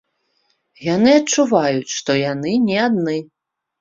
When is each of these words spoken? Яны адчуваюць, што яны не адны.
Яны 0.85 1.11
адчуваюць, 1.19 1.93
што 1.99 2.11
яны 2.31 2.57
не 2.67 2.77
адны. 2.89 3.17